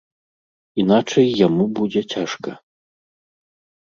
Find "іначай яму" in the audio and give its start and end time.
0.83-1.63